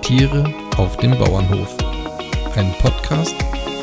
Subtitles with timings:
[0.00, 1.76] Tiere auf dem Bauernhof.
[2.56, 3.34] Ein Podcast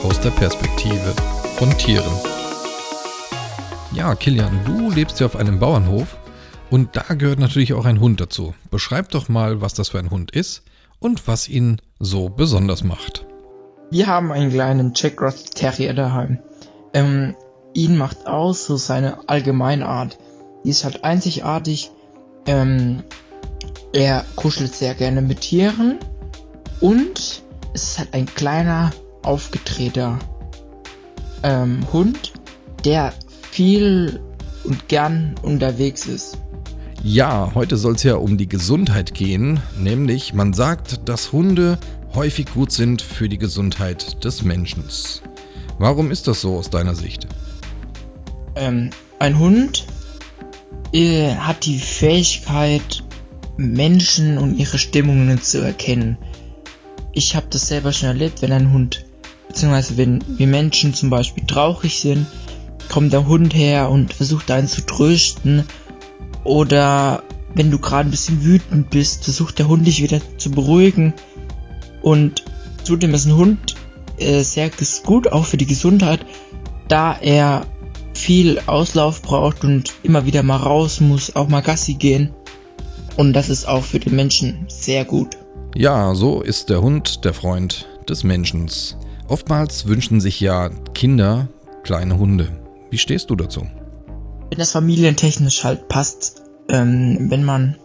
[0.04, 1.13] aus der Perspektive
[1.57, 2.12] von Tieren.
[3.93, 6.18] Ja, Kilian, du lebst ja auf einem Bauernhof
[6.71, 8.55] und da gehört natürlich auch ein Hund dazu.
[8.71, 10.63] Beschreib doch mal, was das für ein Hund ist
[11.00, 13.27] und was ihn so besonders macht.
[13.91, 16.39] Wir haben einen kleinen Jack Russell Terrier daheim.
[16.95, 17.36] Ähm,
[17.75, 20.18] ihn macht aus so seine Allgemeinart.
[20.63, 21.91] Die ist halt einzigartig.
[22.45, 23.04] Ähm,
[23.93, 25.99] er kuschelt sehr gerne mit Tieren
[26.79, 28.91] und es ist halt ein kleiner,
[29.23, 30.19] aufgetreter
[31.43, 32.33] ähm, Hund,
[32.83, 33.13] der
[33.52, 34.21] viel
[34.63, 36.38] und gern unterwegs ist.
[37.03, 41.77] Ja, heute soll es ja um die Gesundheit gehen, nämlich man sagt, dass Hunde
[42.16, 44.83] häufig gut sind für die Gesundheit des Menschen.
[45.77, 47.27] Warum ist das so aus deiner Sicht?
[48.55, 49.85] Ähm, ein Hund
[50.94, 53.03] äh, hat die Fähigkeit,
[53.58, 56.17] Menschen und ihre Stimmungen zu erkennen.
[57.14, 59.05] Ich habe das selber schon erlebt, wenn ein Hund,
[59.47, 62.27] beziehungsweise wenn wir Menschen zum Beispiel traurig sind,
[62.89, 65.64] kommt der Hund her und versucht einen zu trösten.
[66.44, 71.14] Oder wenn du gerade ein bisschen wütend bist, versucht der Hund dich wieder zu beruhigen.
[72.02, 72.44] Und
[72.83, 73.75] zudem ist ein Hund
[74.17, 74.70] äh, sehr
[75.03, 76.20] gut, auch für die Gesundheit,
[76.88, 77.66] da er
[78.17, 82.33] viel Auslauf braucht und immer wieder mal raus muss, auch mal Gassi gehen.
[83.17, 85.38] Und das ist auch für den Menschen sehr gut.
[85.75, 88.69] Ja, so ist der Hund der Freund des Menschen.
[89.27, 91.49] Oftmals wünschen sich ja Kinder
[91.83, 92.49] kleine Hunde.
[92.89, 93.67] Wie stehst du dazu?
[94.49, 97.75] Wenn das familientechnisch halt passt, ähm, wenn man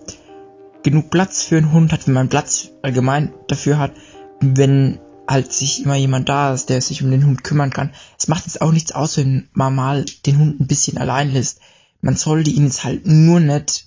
[0.83, 3.93] genug Platz für einen Hund hat, wenn man Platz allgemein dafür hat,
[4.41, 4.99] wenn
[5.31, 7.95] halt sich immer jemand da ist, der sich um den Hund kümmern kann.
[8.19, 11.61] Es macht jetzt auch nichts aus, wenn man mal den Hund ein bisschen allein lässt.
[12.01, 13.87] Man sollte ihn jetzt halt nur nicht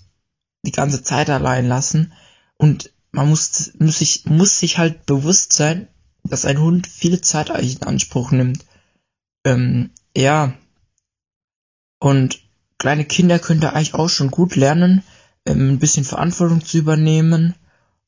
[0.65, 2.13] die ganze Zeit allein lassen
[2.57, 5.87] und man muss, muss sich, muss sich halt bewusst sein,
[6.23, 8.65] dass ein Hund viel Zeit eigentlich in Anspruch nimmt.
[9.45, 10.53] Ähm, ja.
[11.99, 12.39] Und
[12.77, 15.03] kleine Kinder können da eigentlich auch schon gut lernen,
[15.45, 17.55] ähm, ein bisschen Verantwortung zu übernehmen.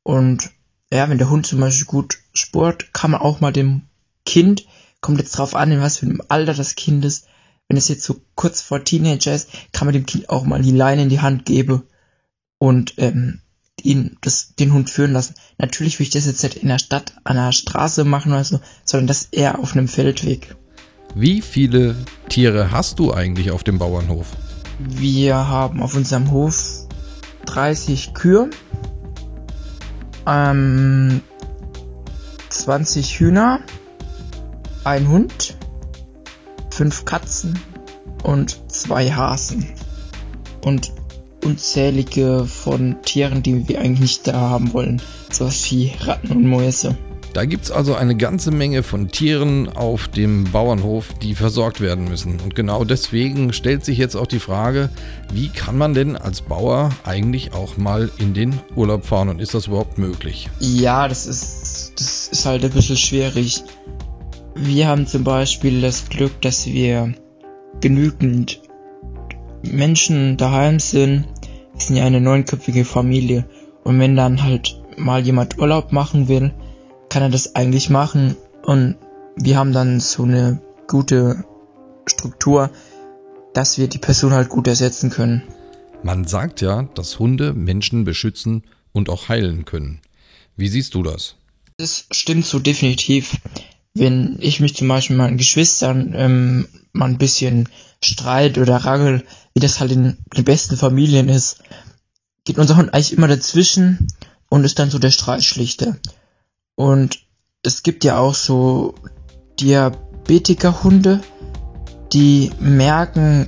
[0.03, 0.52] Und
[0.91, 3.84] ja, wenn der Hund zum Beispiel gut sport, kann man auch mal dem
[4.25, 4.66] Kind,
[5.01, 7.28] kommt jetzt drauf an, in was für einem Alter das Kind ist.
[7.68, 10.72] Wenn es jetzt so kurz vor Teenager ist, kann man dem Kind auch mal die
[10.72, 11.84] Leine in die Hand geben
[12.57, 13.41] und ähm,
[13.81, 15.35] ihn das, den Hund führen lassen.
[15.57, 18.59] Natürlich will ich das jetzt nicht in der Stadt an der Straße machen oder so,
[18.84, 20.56] sondern das eher auf einem Feldweg.
[21.13, 21.96] Wie viele
[22.29, 24.28] Tiere hast du eigentlich auf dem Bauernhof?
[24.79, 26.88] Wir haben auf unserem Hof
[27.46, 28.50] 30 Kühe,
[30.28, 31.22] ähm,
[32.55, 33.59] 20 Hühner,
[34.83, 35.57] ein Hund,
[36.71, 37.59] fünf Katzen
[38.23, 39.73] und zwei Hasen.
[40.63, 40.91] Und
[41.43, 45.01] unzählige von Tieren, die wir eigentlich nicht da haben wollen.
[45.29, 46.97] Sowas wie Ratten und Mäuse.
[47.35, 52.05] Da gibt es also eine ganze Menge von Tieren auf dem Bauernhof, die versorgt werden
[52.05, 52.39] müssen.
[52.39, 54.89] Und genau deswegen stellt sich jetzt auch die Frage,
[55.33, 59.53] wie kann man denn als Bauer eigentlich auch mal in den Urlaub fahren und ist
[59.53, 60.49] das überhaupt möglich?
[60.61, 61.65] Ja, das ist,
[62.35, 63.63] ist halt ein bisschen schwierig.
[64.56, 67.13] Wir haben zum Beispiel das Glück, dass wir
[67.79, 68.62] genügend
[69.63, 71.28] Menschen daheim sind,
[71.72, 73.47] wir sind ja eine neunköpfige Familie
[73.85, 76.53] und wenn dann halt mal jemand Urlaub machen will,
[77.07, 78.97] kann er das eigentlich machen und
[79.38, 81.46] wir haben dann so eine gute
[82.06, 82.69] Struktur,
[83.53, 85.41] dass wir die Person halt gut ersetzen können.
[86.03, 90.02] Man sagt ja, dass Hunde Menschen beschützen und auch heilen können.
[90.57, 91.38] Wie siehst du das?
[91.78, 93.38] Das stimmt so definitiv.
[93.94, 97.69] Wenn ich mich zum Beispiel meinen Geschwistern ähm, mal ein bisschen
[98.02, 101.59] streit oder rangel, wie das halt in den besten Familien ist,
[102.46, 104.08] geht unser Hund eigentlich immer dazwischen
[104.50, 105.97] und ist dann so der Streitschlichter.
[106.75, 107.19] Und
[107.64, 108.96] es gibt ja auch so
[109.59, 111.22] Diabetiker-Hunde,
[112.14, 113.47] die merken,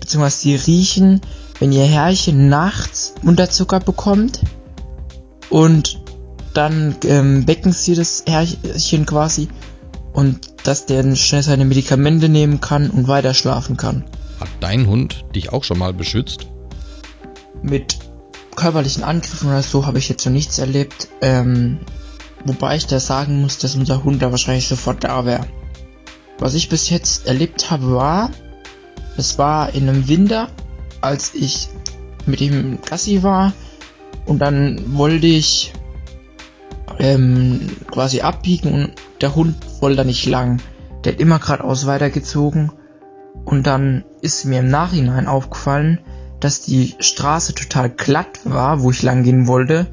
[0.00, 1.20] beziehungsweise die riechen,
[1.58, 4.40] wenn ihr Herrchen nachts Unterzucker bekommt
[5.48, 6.03] und
[6.54, 9.48] dann ähm, wecken sie das Herrchen quasi
[10.12, 14.04] und dass der schnell seine Medikamente nehmen kann und weiter schlafen kann.
[14.40, 16.46] Hat dein Hund dich auch schon mal beschützt?
[17.62, 17.98] Mit
[18.56, 21.08] körperlichen Angriffen oder so habe ich jetzt noch nichts erlebt.
[21.20, 21.80] Ähm,
[22.44, 25.46] wobei ich da sagen muss, dass unser Hund da wahrscheinlich sofort da wäre.
[26.38, 28.30] Was ich bis jetzt erlebt habe war,
[29.16, 30.48] es war in einem Winter,
[31.00, 31.68] als ich
[32.26, 33.52] mit ihm Gassi war
[34.26, 35.72] und dann wollte ich
[36.98, 40.60] ähm, quasi abbiegen und der Hund wollte da nicht lang.
[41.04, 42.72] Der hat immer geradeaus weitergezogen
[43.44, 46.00] und dann ist mir im Nachhinein aufgefallen,
[46.40, 49.86] dass die Straße total glatt war, wo ich lang gehen wollte.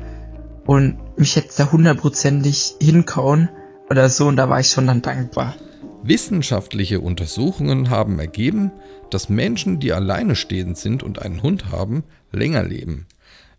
[0.66, 3.50] Und mich hätte da hundertprozentig hinkauen
[3.90, 5.56] oder so und da war ich schon dann dankbar.
[6.04, 8.72] Wissenschaftliche Untersuchungen haben ergeben,
[9.12, 13.06] dass Menschen, die alleine stehend sind und einen Hund haben, länger leben.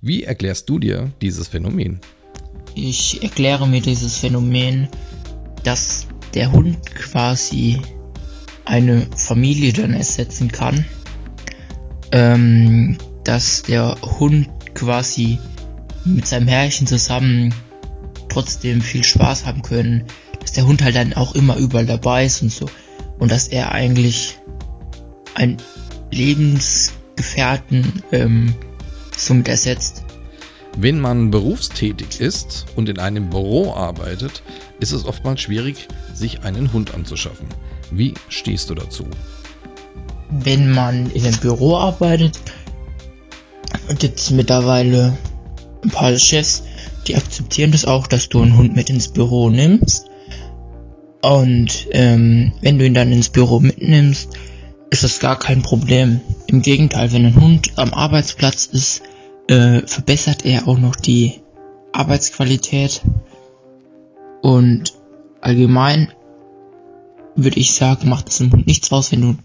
[0.00, 2.00] Wie erklärst du dir dieses Phänomen?
[2.74, 4.88] Ich erkläre mir dieses Phänomen,
[5.62, 7.80] dass der Hund quasi
[8.64, 10.84] eine Familie dann ersetzen kann.
[12.12, 15.38] Ähm, dass der Hund quasi
[16.04, 17.54] mit seinem Herrchen zusammen
[18.28, 20.04] trotzdem viel Spaß haben können.
[20.40, 22.66] Dass der Hund halt dann auch immer überall dabei ist und so.
[23.18, 24.38] Und dass er eigentlich
[25.34, 25.58] ein
[26.10, 28.54] Lebensgefährten ähm,
[29.16, 30.04] somit ersetzt.
[30.76, 34.42] Wenn man berufstätig ist und in einem Büro arbeitet,
[34.80, 37.46] ist es oftmals schwierig, sich einen Hund anzuschaffen.
[37.90, 39.04] Wie stehst du dazu?
[40.30, 42.38] Wenn man in einem Büro arbeitet,
[43.98, 45.16] gibt es mittlerweile
[45.84, 46.62] ein paar Chefs,
[47.06, 50.06] die akzeptieren das auch, dass du einen Hund mit ins Büro nimmst.
[51.20, 54.30] Und ähm, wenn du ihn dann ins Büro mitnimmst,
[54.90, 56.20] ist das gar kein Problem.
[56.46, 59.02] Im Gegenteil, wenn ein Hund am Arbeitsplatz ist,
[59.52, 61.42] äh, verbessert er auch noch die
[61.92, 63.02] Arbeitsqualität.
[64.40, 64.94] Und
[65.42, 66.10] allgemein
[67.36, 69.36] würde ich sagen, macht es nichts aus, wenn du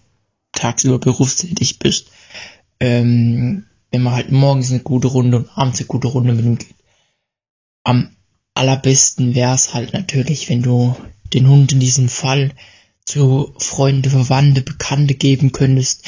[0.54, 2.07] tagsüber berufstätig bist.
[2.80, 6.57] Ähm, wenn man halt morgens eine gute Runde und abends eine gute Runde mit ihm
[6.57, 6.75] geht.
[7.83, 8.15] Am
[8.53, 10.95] allerbesten wäre es halt natürlich, wenn du
[11.33, 12.51] den Hund in diesem Fall
[13.06, 16.03] zu Freunde, Verwandte, Bekannte geben könntest,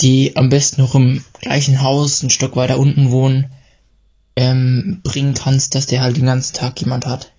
[0.00, 3.50] die am besten noch im gleichen Haus ein Stock weiter unten wohnen,
[4.36, 7.32] ähm, bringen kannst, dass der halt den ganzen Tag jemand hat.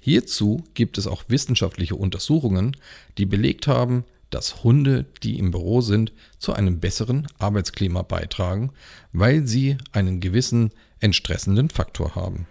[0.00, 2.76] Hierzu gibt es auch wissenschaftliche Untersuchungen,
[3.18, 8.72] die belegt haben, dass Hunde, die im Büro sind, zu einem besseren Arbeitsklima beitragen,
[9.12, 12.46] weil sie einen gewissen entstressenden Faktor haben.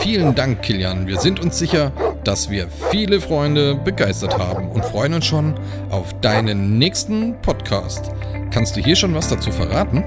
[0.00, 1.06] Vielen Dank, Kilian.
[1.06, 1.92] Wir sind uns sicher,
[2.24, 5.54] dass wir viele Freunde begeistert haben und freuen uns schon
[5.90, 8.10] auf deinen nächsten Podcast.
[8.50, 10.04] Kannst du hier schon was dazu verraten?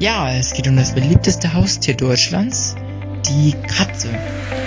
[0.00, 2.74] Ja, es geht um das beliebteste Haustier Deutschlands,
[3.28, 4.08] die Katze.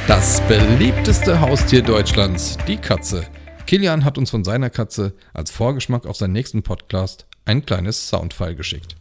[0.07, 3.25] Das beliebteste Haustier Deutschlands, die Katze.
[3.65, 8.56] Kilian hat uns von seiner Katze als Vorgeschmack auf seinen nächsten Podcast ein kleines Soundfile
[8.56, 8.95] geschickt.